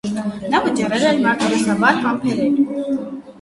[0.53, 2.59] Նա վճռել էր մարտիրոսաբար համբերել: